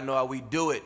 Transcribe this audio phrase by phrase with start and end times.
[0.00, 0.82] Know how we do it.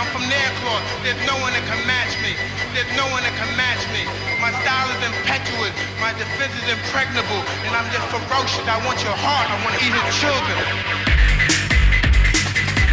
[0.00, 0.80] I'm from Nairclaw.
[1.04, 2.32] There's no one that can match me.
[2.72, 4.08] There's no one that can match me.
[4.40, 5.76] My style is impetuous.
[6.00, 7.44] My defense is impregnable.
[7.68, 8.64] And I'm just ferocious.
[8.64, 9.52] I want your heart.
[9.52, 10.56] I want to eat your children.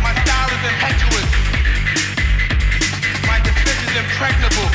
[0.03, 1.27] My style is impetuous.
[3.23, 4.67] My defense is impregnable.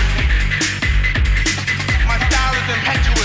[2.08, 3.21] My style is impetuous.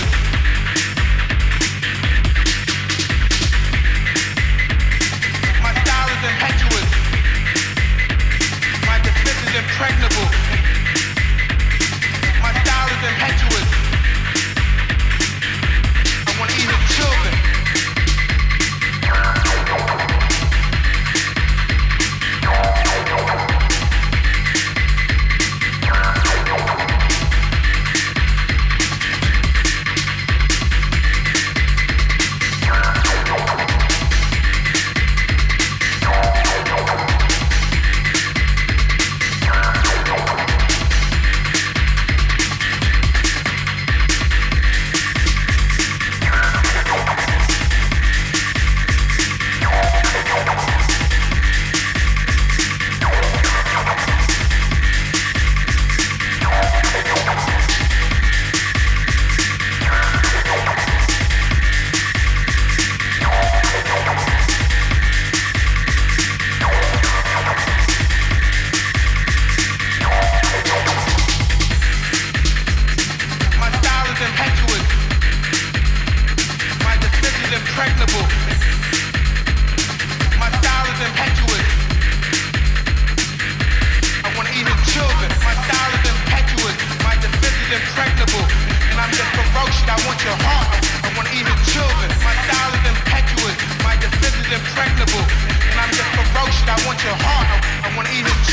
[98.24, 98.47] we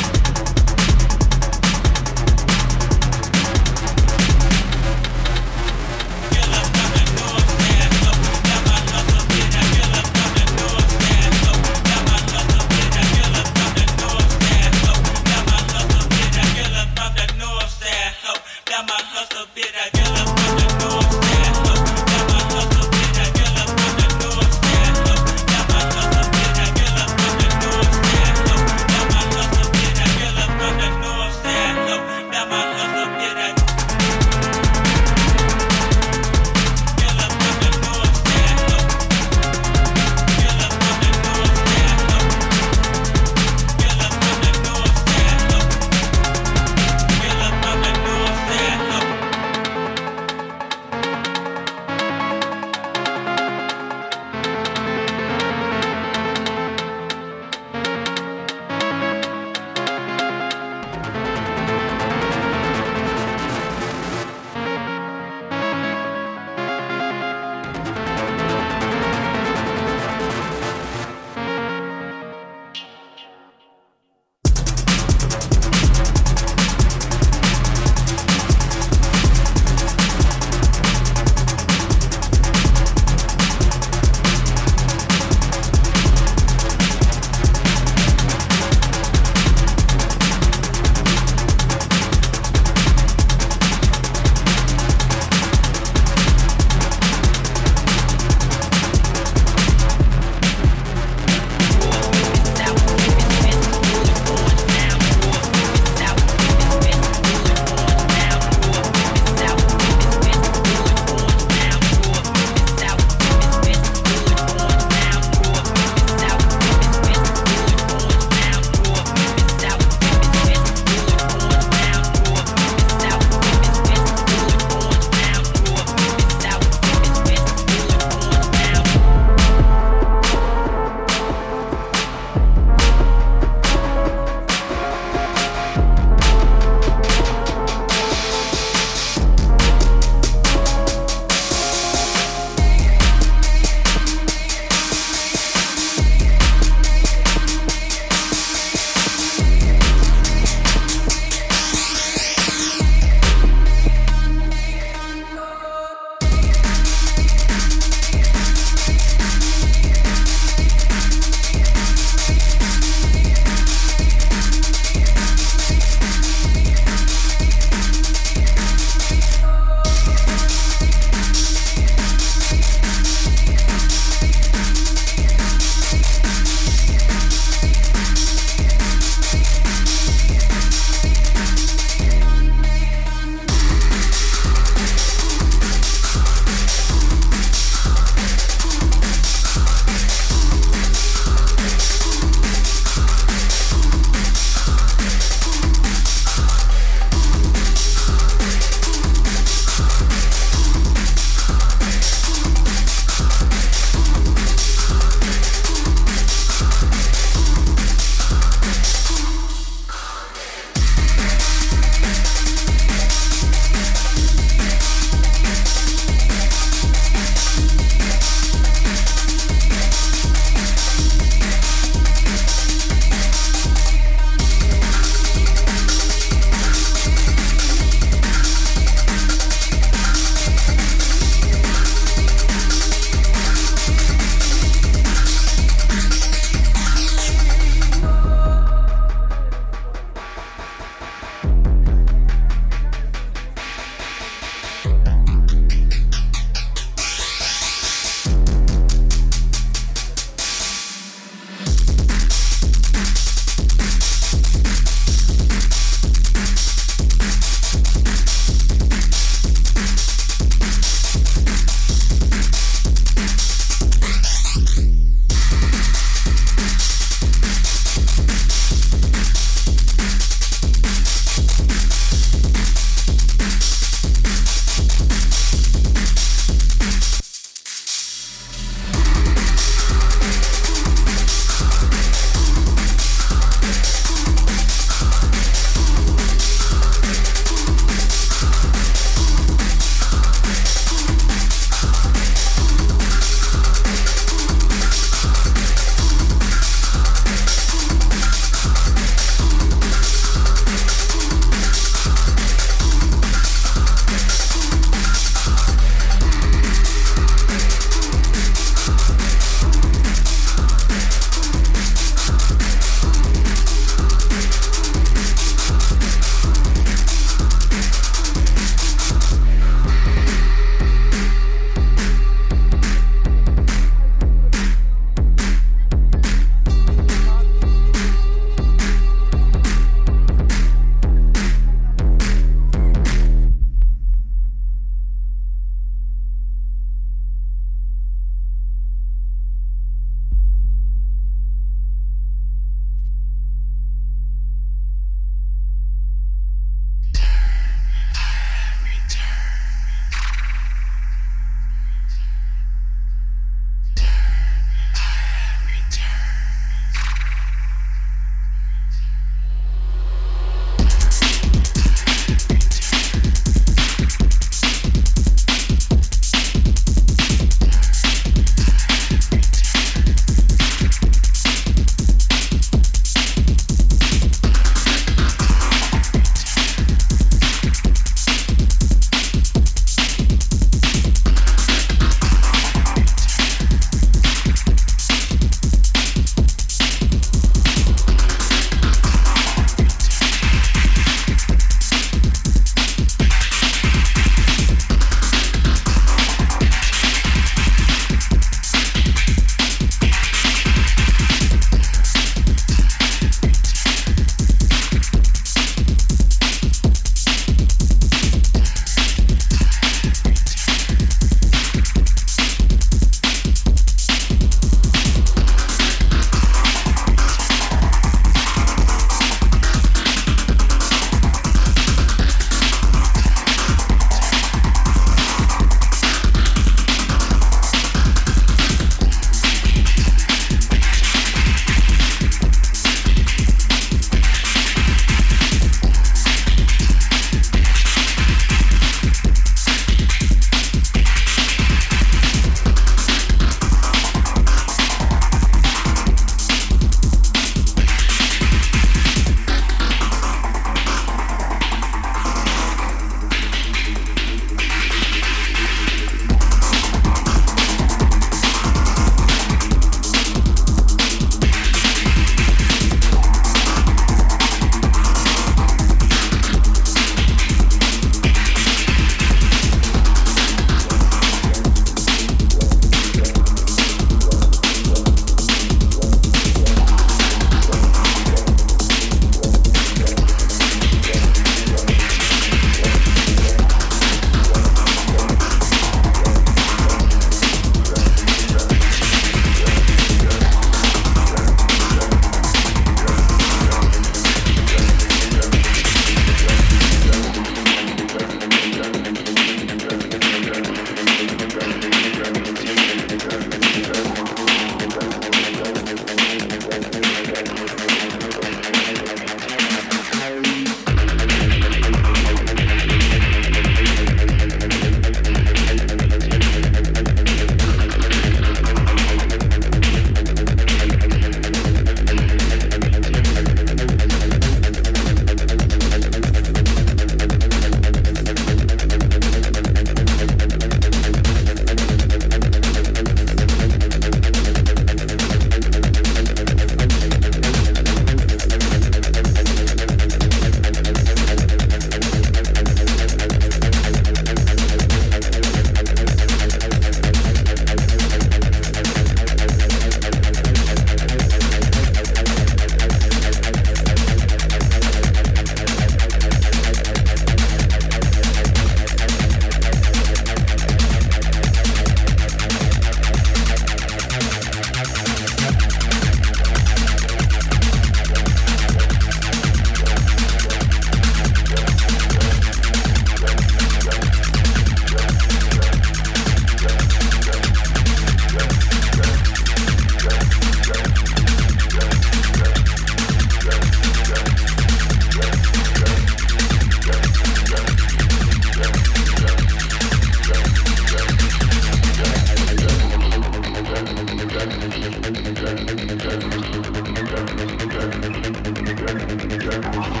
[598.91, 600.00] I'm gonna go to the